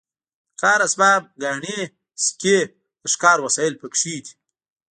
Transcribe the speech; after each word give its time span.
د 0.03 0.03
کار 0.61 0.79
اسباب 0.87 1.21
ګاڼې 1.43 1.77
سکې 2.25 2.59
د 3.01 3.03
ښکار 3.13 3.37
وسایل 3.45 3.73
پکې 3.81 4.15
دي. 4.25 4.33